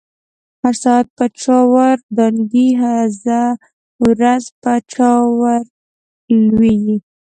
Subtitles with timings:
[0.61, 3.41] هر ساعت په چاور دانګی، هزه
[4.03, 5.61] ورځ په چا ور
[6.47, 6.97] لويږی